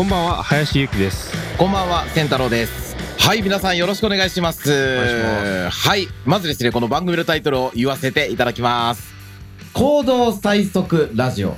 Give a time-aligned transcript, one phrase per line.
[0.00, 1.30] こんばんは林ゆきです。
[1.58, 2.96] こんばんは健太郎です。
[3.18, 5.68] はい皆さんよろしくお願いします。
[5.68, 9.12] はいまずですねこの番組のタイトルを言わせていただきます。
[9.74, 11.50] 行動最速ラジオ。
[11.50, 11.56] こ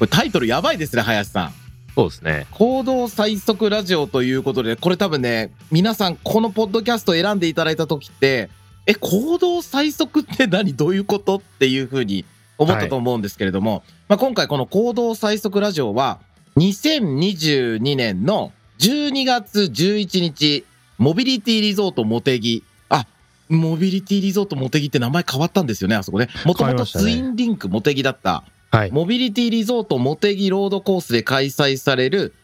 [0.00, 1.54] れタイトルやばいですね林さん。
[1.94, 2.46] そうですね。
[2.50, 8.50] 行動最速ラジオということでこれ多分ね皆さんこのポッドキャストを選んでいただいた時って
[8.84, 10.76] え行動最速って何？
[10.76, 11.36] どういうこと？
[11.36, 12.26] っていうふうに
[12.58, 16.20] 思ったと思うんですけれども、まあ、今回この行動最速ラジオは
[16.56, 20.64] 2022年の12月11日
[20.98, 22.62] モビリティリゾートモテギ。
[22.88, 23.06] あ
[23.48, 26.28] モビリティリゾートモテギって名前変わったんですよねあそこね。
[26.44, 28.44] もともとツインリンクモテギだった。
[28.70, 28.92] はい。
[28.92, 32.34] モビリティリゾートモテギロードコースで開催される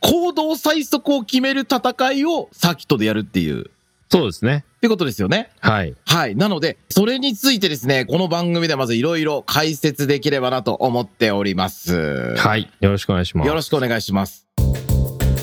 [0.00, 3.70] 行動最速を決める戦いをサーキットでやるっていう、っ
[4.10, 5.50] そうですねてことですよね。
[5.60, 6.36] はいはい。
[6.36, 12.36] なので、それについてですね、この番組でまずいろいろ解説できればなと思っております。
[12.36, 14.46] はいよろしくお願いしますよろしくお願いします。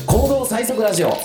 [0.06, 1.16] 行動最速ラジオ。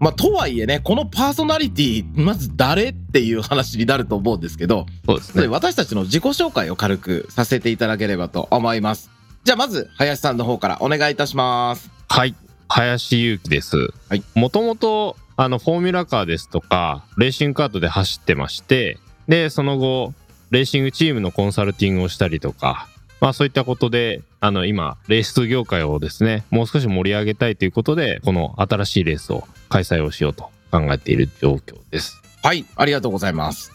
[0.00, 9.10] まあ、とはいえね、このパーソナリティ、まず誰っていう話になると思うんですけど、でそうですね私たちの自己紹介を軽くさせていただければと思います。
[9.42, 11.90] じゃあまず、林さんの方からお願いいたします。
[12.08, 12.34] はい
[12.78, 13.76] 林ゆきです
[14.08, 20.14] はいもともとあのフォーミュラカーですとかレーシングカートで走ってましてでその後
[20.50, 22.88] レーシングチームのコンサルティングをしたりとか
[23.20, 33.72] まあそういったことであの今レース業界をですねもう少し盛り上げたいということでこの新しいレースを開催をしようと考えている状況ですはい、ありがとうございます。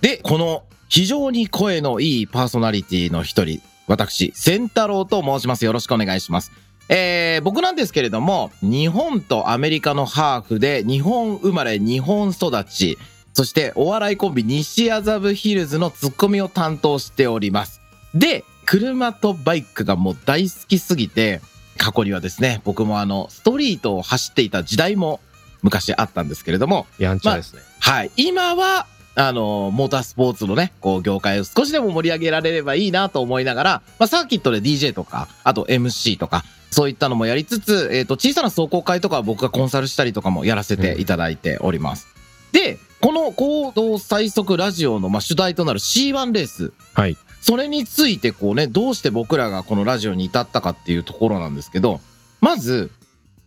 [0.00, 5.64] で、この非常に声のいいパーソナリティの一人、私、仙太郎と申します。
[5.64, 6.50] よろしくお願いします。
[6.88, 12.98] えー、僕なんですけれども、日本とアメリカのハーフで、日本生まれ、日本育ち、
[13.34, 17.80] そしてお笑いコンビ西麻布ヒルズのツッコミを担当しております。
[18.14, 21.40] で、車とバイクがもう大好きすぎて、
[21.76, 25.20] 過去にはですね、僕もあの、ストリートを走っていた時代も
[25.62, 28.10] 昔あったんですけれども、やんちゃですね、はい。
[28.16, 42.08] 今は、あの、モータースポーツのね、こう、業界を少しでも盛り上げられればいいなと思いながら、まあ、サーキットで DJ とか、あと MC とか、そういったのもやりつつ、えっ、と、小さな壮行会とかは僕がコンサルしたりとかもやらせていただいております。
[42.52, 46.72] で、この行動最速ラジオの、まあ、主題となる C1 レース。
[46.94, 47.16] はい。
[47.40, 52.00] それについて、こうね、どうして僕らがこのラジオに至ったかっていうところなんですけど、
[52.40, 52.90] まず、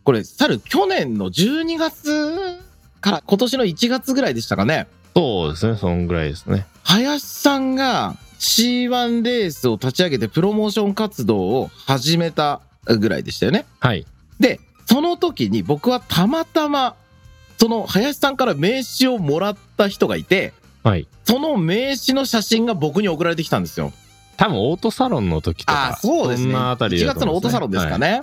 [0.03, 2.59] これ、去る去年の12月
[3.02, 4.88] から今年の1月ぐらいでしたかね。
[5.16, 13.66] そうですねそんぐらいですね林さんが C1 レースを立ち上げてプロモーション活動を始めたぐらいでしたよね。
[13.79, 14.06] はい
[14.40, 16.95] で、その時に僕はたまたま、
[17.57, 20.53] その林さんから名刺をもらった人がいて、
[20.84, 23.94] はいその名刺の写真が僕に送られてきたんですよ。
[24.38, 26.50] 多分オートサロンの時とかあ、そうですね。
[26.50, 28.22] んなあたり1だと思うん月のオートサロンですかはいね。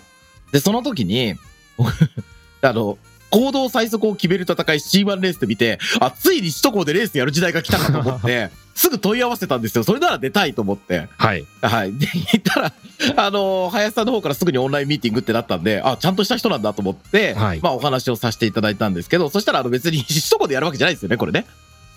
[0.50, 1.34] で、その時に、
[1.76, 1.92] 僕
[2.62, 2.98] あの、
[3.30, 9.84] 行動最速を決める戦い C1 レースで見て、あ、ついに首都高でレースやる時代が来たかと思って、すぐ問い合わせたんですよ。
[9.84, 11.09] それなら出たいと思って。
[11.16, 11.92] はいはい。
[11.94, 12.72] で、言ったら、
[13.16, 21.47] あの林さんの方からすぐにオンラインミーティングってなったんで、あ、ちゃんとした人なんだと思って、はいまあお話をさせていただいたんですけど、そしたらあの別に首都高でやるわけじゃないですよね、これね。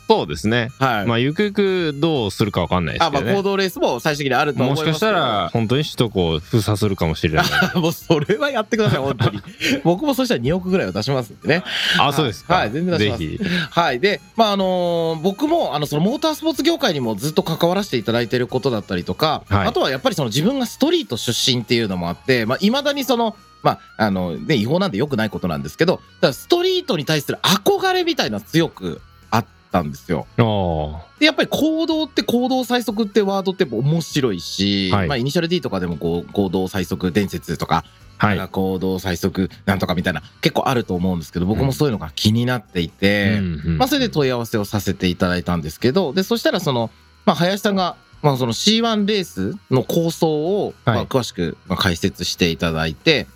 [0.10, 1.06] そうですねはい。
[1.06, 7.46] まあゆくゆくどうするかわかんないですあ、まあけどね行動レースも最終的にあると思いますけどもしかしたら本当に首都高を封鎖するかもしれない
[7.80, 9.40] もうそれはやってください、本当に。
[9.86, 11.64] 僕もそしたら2億ぐらいは出しますんでね。
[12.00, 13.40] あそうですかはい全然出しますぜひ
[13.70, 14.00] はい。
[14.00, 29.09] で、まあ、あのー僕も、あの、そのモータースポーツ業界にもずっと関わらせていただいていることだったりとか、はいあとはやっぱりその自分がストリート出身っていうのもあって、まあ、未だにその、まあ、あの、ね、違法なんで良くないことなんですけど、だからストリートに対する憧れみたいなの強くあ
[29.70, 30.26] ったんですよ。
[30.38, 35.08] あで、やっぱり行動って行動最速ってワードって面白いし、はい。
[35.08, 37.86] まあ、イニシャル D とかでもこう、行動最速伝説とか、
[38.18, 38.48] あはい。
[38.50, 46.92] 行動最速なんとかみたいな結構あると思うんですけど僕もそういうのが気になっていて、うんうんまあ、それで問い合わせをさせていただいたんですけどでそしたらその、
[47.26, 50.96] まあ、林さんが、まあ、その C1 レースの構想を、はい。
[50.98, 53.28] まあ、詳しくまあ解説していただいて、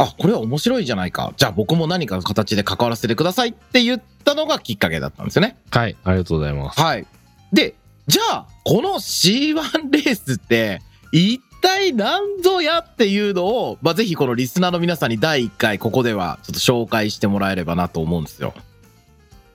[0.00, 5.56] あこれは面白いじゃないかじゃあ僕も何かの形で関わらせてくださいって言ったのがきっかけだったんですよね。
[5.70, 7.06] はいありがとうございますはい、
[7.52, 7.74] で
[8.06, 9.56] じゃあこの C1
[9.90, 10.80] レースって
[11.12, 18.54] 一体何ぞやっていうのを、まあ、ぜひこのリスナーの皆さんに第1回ここではちょっと紹介してもらえればなと思うんですよ。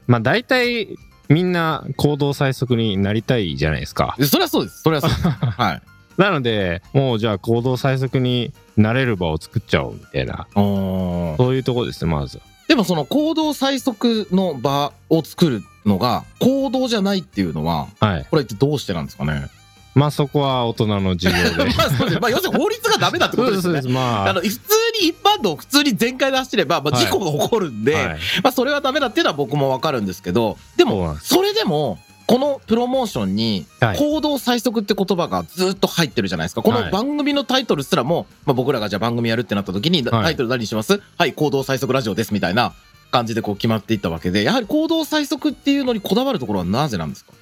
[0.07, 0.97] まあ大体
[1.29, 4.81] みんな行動最速になりたいじゃないですかでそれはそうです。
[4.81, 5.27] それはそうです。
[5.55, 5.81] はい。
[6.17, 10.47] なのでもうじゃあ行動最速になれる場を作っちゃおうみたいな。
[10.55, 18.27] そういうとこですねまずでもその行動最速の場を作るのが行動じゃないっていうのは、はい。
[18.29, 19.47] これってどうしてなんですかね？
[19.95, 21.65] まあそこは大人の授業で。
[21.77, 22.19] まあそうです。
[22.21, 23.81] まあ要するに法律がダメだってことですよね。
[23.91, 24.29] まあ。
[24.29, 24.59] あの、普通
[25.01, 27.05] に一般道を普通に全開で走れば、まあはい。
[27.05, 28.05] 事故が起こるんで、はい。
[28.43, 36.61] まあそれはダメだっていうのは僕もわかるんですけど、でもそれでも、このプロモーションにはい行動最速って言葉がずっと入ってるじゃないですか。
[36.61, 41.01] このはい番組のタイトルすらも、まあ僕らがじゃあ番組やるってなった時に、はいタイトル何にします？
[41.17, 42.73] はい、行動最速ラジオですみたいな
[43.11, 47.33] 感じでこう決まっていったわけで、やはり行動最速っていうのにこだわるところはなぜなんですか？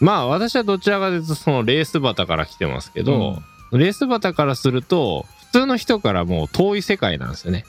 [0.00, 3.38] まあ私はどちらかというとそのレースバタから来てますけど、
[3.72, 7.64] レースバタからすると普通の人からもう遠い世界なんですよね。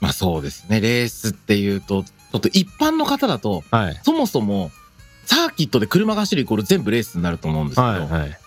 [0.00, 0.80] まあそうですね。
[0.80, 4.00] レースっていうと、ちょっと一般の方だと、はい。
[4.02, 4.70] そもそも、
[5.26, 8.38] サーキットで車が走るイコール全部レースになると思うんですけど、はいはい。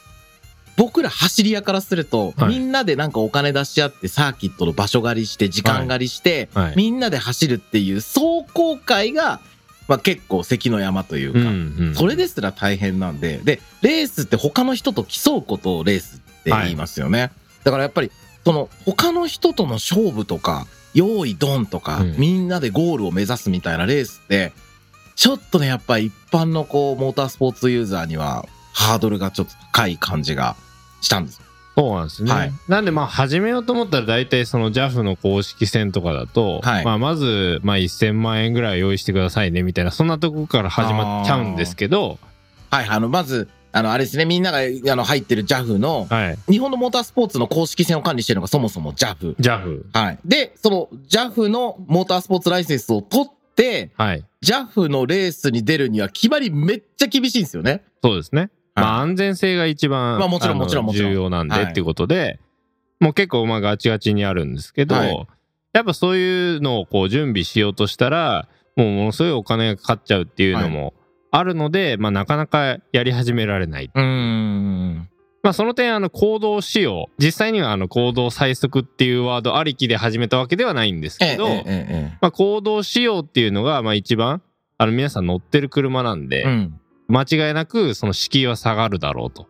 [0.78, 6.74] 僕ら走り屋からすると、はいみんなでなんかお金出し合ってサーキットの場所借りして、時間借りして、はい。
[6.78, 9.40] みんなで走るっていう壮行会が、
[9.88, 11.96] まあ結構関の山というか、うんうん。
[11.96, 17.32] それですら大変なんで、で、レースって他の人と競うことをレースって言いますよね。
[17.64, 18.12] だからやっぱり、
[18.46, 24.54] その他の人との勝負とか、用意ドンとか、うんみんなでゴールを目指すみたいなレースって、
[25.18, 30.56] ちょっとね、やっぱり一般のこう、モータースポーツユーザーには、ハードルがちょっと高い感じが
[31.02, 31.42] したんです。
[31.76, 32.32] そうなんですね。
[32.32, 42.18] はいなんでまあ始めようと思ったら大体その JAF の公式戦とかだと、はいまあまずまあ1000万円ぐらい用意してくださいねみたいなそんなとこから始まっちゃうんですけど、
[42.70, 46.52] はい、あの、まず、あの、あれですね、みんながあの入ってる JAF の、はい。
[46.52, 49.36] 日本のモータースポーツの公式戦を管理してるのがそもそも JAF。
[49.36, 49.84] JAF。
[49.94, 50.20] はい。
[50.26, 54.24] で、その JAF のモータースポーツライセンスを取って、はい。
[54.48, 57.84] JAF のレースに出るには決まりめっちゃ厳しいんですよね。
[58.02, 58.42] そうですね。
[58.42, 62.40] はいまあ安全性が一番、まあもちろんのもちろんもちろん重要なんではいっていうことで、
[63.00, 65.28] もう結構まあガチガチにあるんですけど、はい
[65.74, 70.94] やっぱそういうのをこう準備しようとしたら、もうものすごいお金がかかっちゃうっていうのも
[71.30, 73.92] あるので、まあなかなかやり始められない。
[73.94, 75.10] うーん。
[75.48, 81.48] まあその点あの行動仕様、実際にはあの行動最速っていうワードありきで始めたわけではないんですけど、
[82.20, 84.42] まあ行動仕様っていうのがまあ一番
[84.78, 86.82] あの皆さん乗ってる車なんで、えうん。
[87.08, 89.48] 間違いなくその敷居は下がるだろうと。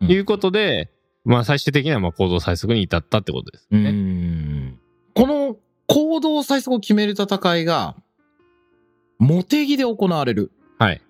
[0.00, 0.92] うんいうことで、
[1.24, 3.90] まあ最終的にはまあ行動最速に至ったってことですうね。
[3.90, 4.78] ん。
[5.12, 5.56] この
[5.88, 7.96] 行動最速を決める戦いが、
[9.18, 10.52] モテギで行われる。
[10.78, 11.02] はい。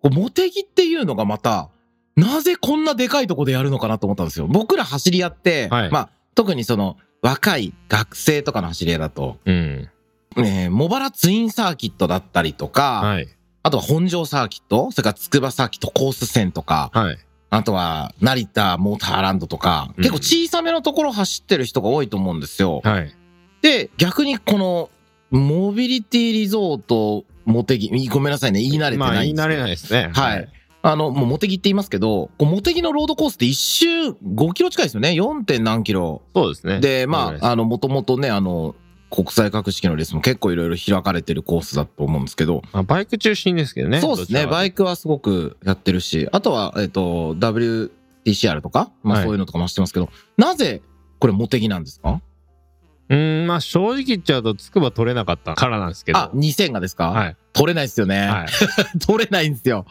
[0.00, 1.70] こうモテギっていうのがまた、
[2.16, 4.46] なぜこんなでかいとこでやるのかなと思ったんですよ。
[4.46, 9.88] 僕ら走り屋って、はいまあ、特にその、若い学生とかの走り屋だと、うん。
[10.38, 13.28] えー、茂原ツインサーキットだったりとか、はい。
[13.62, 17.18] あとは本庄サーキット、それから筑波サーキットコース線とか、はい。
[17.50, 22.80] あとは成田モーターランドとか、うん結構小さめのところ走ってる人が多いと思うんですよ。
[22.82, 23.14] はい。
[23.62, 24.90] で、逆にこの、
[25.30, 30.10] モビリティリゾート、モテギ、ごめんなさいね、言い慣れてまあないんですけど言い慣れないですね。
[30.12, 30.48] はい。
[30.88, 35.10] あの、もうモテギって言いますけど、こうモテギのロードコースって一周5キロ近いですよね。
[35.10, 35.44] 4.
[35.44, 36.22] 点何キロ。
[36.34, 36.80] そうですね。
[36.80, 38.74] で、まあ、あの、もともとね、あの、
[39.10, 44.00] 国際格式のレースも結構いろいろ開かれてるコースだと思うんですけど、まあバイク中心ですけどね。
[44.00, 44.46] そうですね。
[44.46, 50.82] バイイクはすごくやってるし、あとは、えっ、と、WTCR とか、まあはいそういうのとかも走ってますけど、なぜ
[51.18, 52.20] これモテギなんですか？
[53.08, 56.18] うん、まあ正直言っちゃうと、つくば取れなかったからなんですけど。
[56.18, 57.10] あ、2000がですか？
[57.10, 57.36] はい。
[57.52, 58.26] 取れないですよね。
[58.26, 58.48] はい。
[59.06, 59.86] 取れないんですよ。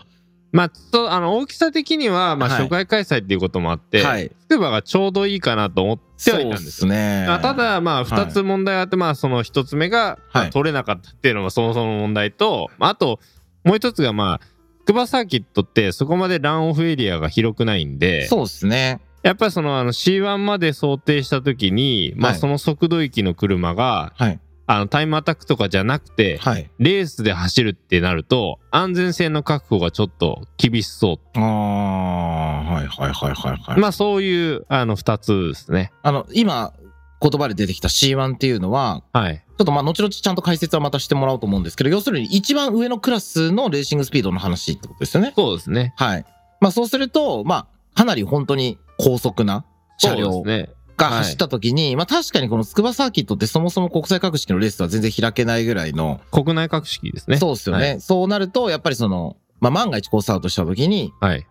[0.56, 4.32] まあ、ちょっと、あの、大きさ的には、まあ、はい初回開催っていうこともあって、はい。
[4.48, 7.26] つくばがちょうどいいかなと思ってはいたんですね。
[7.28, 13.20] あただ、まあ、二つ問題があって、まあ、その一つ目が、まあはい取れなかったっていうのがそもそも問題と、まあ、あと、
[13.66, 14.48] もう一つが、まあ、
[14.86, 19.02] 筑波サーキットってそこまでランオフエリアが広くないんで、そうですね。
[19.24, 24.40] やっぱりそのあの C1 まで想定したときに、まあはいその速度域の車が、はい。
[24.68, 26.70] あのタイムアタックとかじゃなくて、はい。
[26.80, 31.40] レースで走るってなると、安全性の確保がちょっと厳しそう。
[31.40, 33.80] ああ、はいはいはいはいはい。
[33.80, 35.92] まあそういう、あの二つですね。
[36.02, 36.74] あの、今、
[37.22, 39.38] 言葉で出てきた C1 っていうのは、はい。
[39.58, 45.34] ちょっとまあ、後々ちゃんと解説はまたしてもらおうと思うんですけど、要するに一番上のクラスのレーシングスピードの話ってことですよね。
[45.36, 45.94] そうですね。
[45.96, 46.26] はい。
[46.60, 47.68] まあ、そうすると、まあ、
[47.98, 49.66] かなり本当に高速な
[49.98, 50.75] 車そう両ですね。
[50.98, 57.38] が走った時に、まあ確かにこの筑波サーキットってそもそも国際格式のレースとは全然開けないぐらいの、国内格式ですね。
[57.38, 61.46] そうですよね、はそうなると、やっぱりその、まあ万が一コースアウトした時に、はい。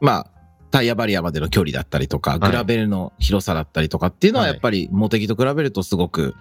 [0.00, 0.30] まあ、
[0.70, 6.34] タイヤバリアまでの距離だったりとか、グラベルの広さだったりとかっていうのは、はいやっぱり、モテギと比べるとすごく、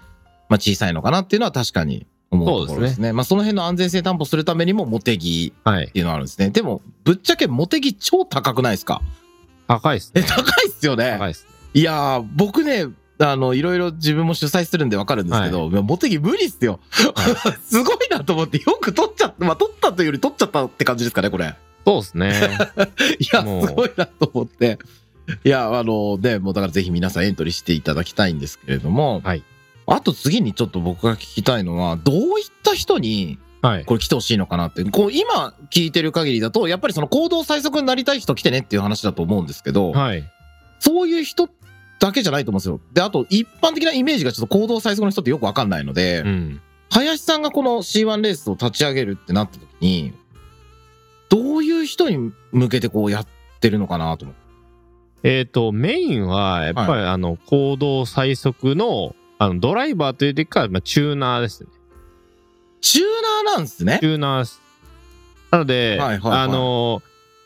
[0.49, 3.13] まあ小さいのかなっていうのは確かに思うところですね。
[3.13, 5.91] まあその辺の安全性担保するためにもモテギはいっ。
[5.91, 6.49] ていうのがあるんですね。
[6.49, 9.01] でも、ぶっちゃけモテギ超高くないですか？
[9.03, 10.23] え、高いですね。
[10.23, 11.15] 高いっすよね。
[11.17, 11.52] 高いですね。
[11.73, 12.87] いやー、僕ね、
[13.19, 16.79] あの、いろいろ自分も主催するんでわかるんですけど、モテギ無理っすよ。
[17.63, 21.55] すごいなと思って、よく取っちゃった、まあ取ったというより取っちゃったって感じですかね、これ。
[21.85, 22.33] そうですね。
[23.19, 24.79] いや、すごいなと思って。
[25.43, 29.43] いや、あの、ね、もうだからぜひ皆さんエントリーしていただきたいんですけれども、はい。
[29.85, 32.23] あと次にちょっと僕が聞きたいのは、どういっ
[32.63, 33.85] た人にはい。
[33.85, 40.29] これ来てほしいのかなって、こう今聞いてる限りだと、やっぱりその行動最速になりたい人来てねっていう話だと思うんですけど、はい。
[40.79, 41.47] そういう人
[42.03, 42.81] だけじゃないと思うんですよ。
[42.91, 46.61] で、あと一般的なイメージがちょっと行動最速の人ってよくわかんないので、うん。
[46.89, 50.13] 林さんがこの C1 レースを立ち上げるってなった時に、
[51.29, 53.27] どういう人に向けてこうやっ
[53.61, 54.43] てるのかなと思って。
[55.23, 61.69] えっ、と、メインは、やっぱり、あの、行動最速の、あの、ドライバーというよりかは、まあ、チューナーですね。
[62.81, 63.05] チュー
[63.45, 64.07] ナーなんですねチ。
[64.07, 64.59] ューナー。
[65.51, 67.01] なので、はいはいはいあの、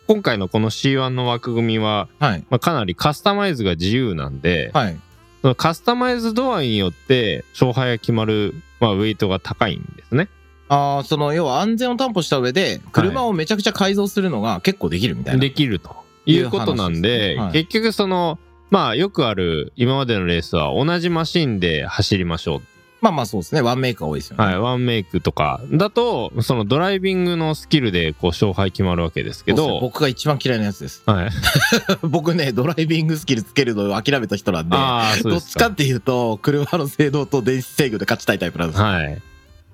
[0.07, 2.45] 今回のこの C1 の枠組みは、はい。
[2.49, 4.97] まあ、かなりカスタマイズが自由なんで、はい。
[5.41, 10.29] そのカスタマイズ度合いによって勝敗が決まる、まあ、ウェイトが高いんですね。
[10.69, 15.39] ああ、その、要は安全を担保した上で、車をめちゃくちゃ改造するのが結構できるみたいな。
[15.39, 15.95] できると
[16.25, 22.61] いうことなんで、ねはい結局その、まあよくある今までのレースは同じマシンで走りましょう。
[23.01, 23.61] まあまあそうですね。
[23.61, 24.45] ワンメイクが多いですよね。
[24.45, 31.03] はい、ワンメイクとかだと、そのドライビングのスキルでこう勝敗決まるわけですけど、僕が一番嫌いなやつです。
[31.05, 31.29] はい。
[32.01, 35.37] 僕ね、ドライビングスキルつけるのを諦めた人なんで、ですか。
[35.37, 38.81] っちかっていうと、車の性能と電子制御で勝ちたいタイプなんです。
[38.81, 39.21] はい。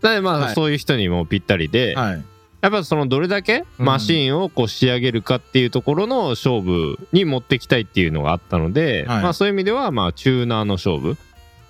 [0.02, 2.24] なまあ、はいそういう人にもぴったりで、はい。
[2.62, 11.18] やっぱそのどれだけうんマシンをこう仕上げるかっていうところの勝負に持ってきたいっていうのがあったので、はいまあそういう意味ではまあチューナーの勝負。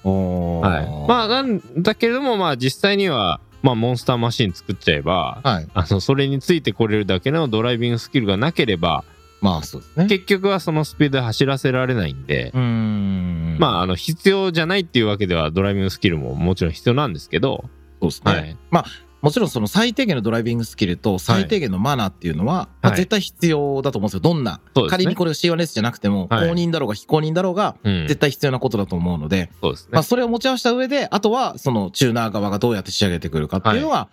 [0.10, 1.07] はい。
[1.07, 5.67] まあなんだけれどもまあ実際にはまあモンスターマシン作っちゃえば、はい。
[5.74, 9.05] あのそれについてこれるだけのドライビングスキルがなければ
[9.41, 10.07] まあそうですね。
[10.07, 13.57] 結局はそのスピードで走らせられないんで、うーん。
[13.60, 17.65] まああの必要じゃないっていうわけではドライビングスキルももちろん必要なんですけど、
[18.01, 18.57] そうですね。
[18.72, 18.86] はい。
[19.24, 24.20] もちろんその最低限のドライビングスキルと最低限のマナーっていうのは、まあはい絶対必要だと思うんですよ。
[24.20, 28.08] どんな、仮にこれを C1 レースじゃなくても、はい公認だろうが非公認だろうが、うん。
[28.08, 29.89] 絶対必要なことだと思うので、そうですね。
[29.94, 34.10] まあそれを持ち合わせた上で、あとはそのチューナー側がどうやって仕上げてくるかっていうのは、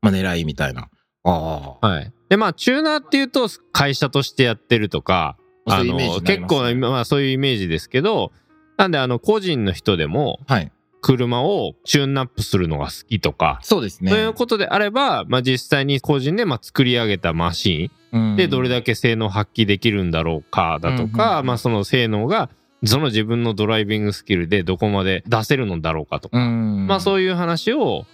[0.00, 0.88] まあ狙いみたいな。
[1.24, 1.86] ああ。
[1.86, 2.12] はい。
[2.28, 8.32] で、まあ、チューナーっていうと、会社としてやってるとか、あの、結構、まあ、そういうイメージですけど、
[8.76, 10.72] なんで、あの、個人の人でも、はい。
[11.02, 14.10] 車をチューンアップするのが好きとか、そうですね。
[14.10, 22.48] そういうことであれば、まあ、実際に個人で、まあ、作り上げたマシンで、どれだだけ性能発揮できるんだろうか、だとか、うんまあ、その性能が、
[22.84, 26.86] その自分のドライビングスキルでどこまで出せるのだろうかとか、うん。
[26.86, 28.06] まあ、そういう話を、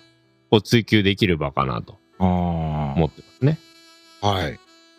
[0.51, 2.25] こう、追求できる場かなとあ
[2.97, 3.59] 思ってますね。
[4.23, 4.29] あ。
[4.29, 4.59] はい。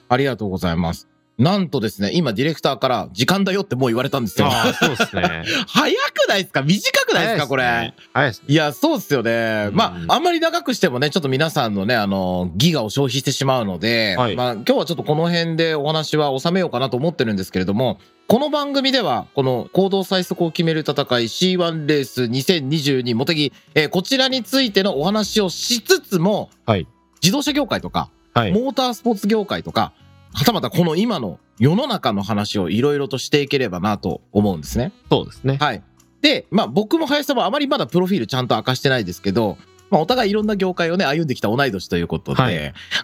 [0.10, 1.09] ありがとうございます。
[1.40, 4.48] なんとですね、今ディレクターから時間だよってもう言われたんですよ。
[4.48, 5.44] ああ、そうですね。
[5.68, 6.62] 早くないですか？
[6.62, 7.48] 短くないですか？
[7.48, 7.94] これ。
[8.14, 8.46] 早いですね。
[8.50, 9.68] いや、そうっすよね。
[9.70, 26.86] うんまあ、あんまり長くしてもね、ちょっと皆さんのね、あの、ギガを消費してしまうので、はいまあ、今日はちょっとこの辺でお話は収めようかなと思ってるんですけれども、この番組では、この行動最速を決める戦い C1 レース2022モテギ、えーこちらについてのお話をしつつも、はい
[27.22, 28.52] 自動車業界とか、はい。
[28.54, 29.92] モータースポーツ業界とか、
[30.34, 34.92] はたまたこの今の世の中の話をいろいろとしていければなと思うんですね。
[35.10, 35.58] そうですね。
[35.60, 35.84] はい。
[36.22, 39.58] で、まあ僕も林さんもあまりまだプロフィールちゃんと明かしてないですけど、
[39.90, 42.48] まあお互いいろんな業界をね、歩んできた同い年ということで、は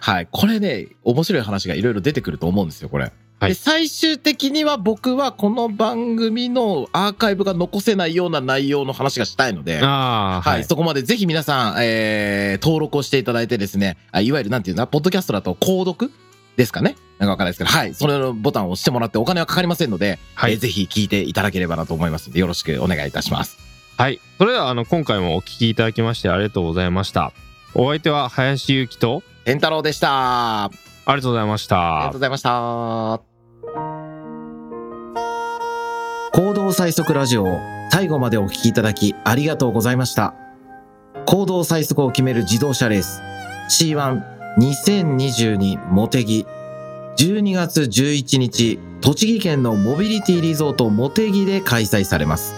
[0.00, 0.26] はいい。
[0.30, 3.04] これね、面白い話がいろいろ出てくると思うんですよ、これ。
[3.04, 10.64] はいで、最終的には僕はこの番組のアーカイブが残せないような内容の話がしたいので、はい、はい。
[10.64, 16.10] そこまでぜひ皆さん、えー、登録をしていただいてですね、あいわゆるなんていうんだ、ポッドキャストだと購読
[16.56, 23.56] ですかねなんかわかんないですけど、はい、それのボタンを押してもらってお金はかかりませんので、はいえーぜひ聞いていただければなと思いますので、よろしくお願いいたします。
[23.96, 24.20] はい。
[24.38, 27.32] それでは、あの、今回もお聞きいただきましてありがとうございました。
[27.74, 30.64] お相手は林ゆきと、健太郎でした。
[30.64, 30.70] ああ
[31.12, 32.18] りがとうございましたりがとうご。
[32.18, 33.20] ざいました。
[36.32, 37.58] 行動最速ラジオを
[37.90, 40.34] 最後までお聞きいただきありがとうございました。
[41.26, 43.22] 行動最速を決める自動車レース
[43.70, 46.46] C12022 モテギ
[47.16, 52.54] 12月11日栃木県のモビリティリゾートモテギで開催されます。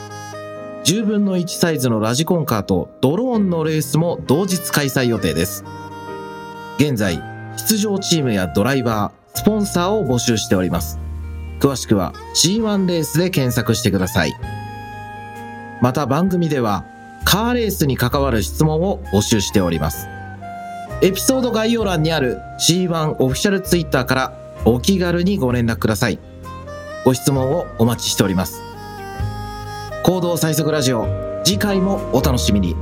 [0.82, 5.64] 10分の1サイズのラジコンカーとドローンのレースも同日開催予定です。
[6.76, 7.22] 現在、
[7.56, 10.98] 出場チームやドライバー、スポンサーを募集しております。
[11.60, 14.32] 詳しくは C1 レースで検索してください。
[15.80, 16.84] また番組では
[17.24, 20.08] カーレースに関わる質問を募集しております。
[21.00, 26.18] エピソード概要欄にある C1 オフィシャルツイッターからお気軽にご連絡ください。
[27.02, 28.60] ご質問をお待ちしております。
[30.04, 31.06] 行動最速ラジオ、
[31.42, 32.76] 次回もお楽しみに。